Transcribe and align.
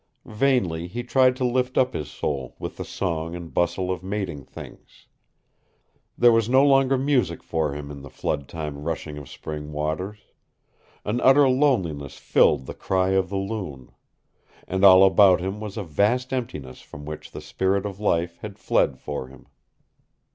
Vainly 0.25 0.87
he 0.87 1.03
tried 1.03 1.35
to 1.35 1.45
lift 1.45 1.77
up 1.77 1.93
his 1.93 2.09
soul 2.09 2.55
with 2.57 2.77
the 2.77 2.83
song 2.83 3.35
and 3.35 3.53
bustle 3.53 3.91
of 3.91 4.01
mating 4.01 4.43
things. 4.45 5.05
There 6.17 6.31
was 6.31 6.49
no 6.49 6.65
longer 6.65 6.97
music 6.97 7.43
for 7.43 7.73
him 7.75 7.91
in 7.91 8.01
the 8.01 8.09
flood 8.09 8.47
time 8.47 8.79
rushing 8.79 9.19
of 9.19 9.29
spring 9.29 9.71
waters. 9.71 10.17
An 11.05 11.21
utter 11.21 11.47
loneliness 11.47 12.17
filled 12.17 12.65
the 12.65 12.73
cry 12.73 13.09
of 13.09 13.29
the 13.29 13.37
loon. 13.37 13.91
And 14.67 14.83
all 14.83 15.03
about 15.05 15.39
him 15.39 15.59
was 15.59 15.77
a 15.77 15.83
vast 15.83 16.33
emptiness 16.33 16.81
from 16.81 17.05
which 17.05 17.29
the 17.29 17.39
spirit 17.39 17.85
of 17.85 17.99
life 17.99 18.39
had 18.39 18.57
fled 18.57 18.97
for 18.97 19.27
him. 19.27 19.45